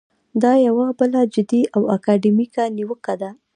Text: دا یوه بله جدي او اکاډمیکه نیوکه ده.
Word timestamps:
دا 0.43 0.53
یوه 0.67 0.85
بله 0.99 1.19
جدي 1.33 1.61
او 1.75 1.81
اکاډمیکه 1.95 2.63
نیوکه 2.75 3.13
ده. 3.21 3.29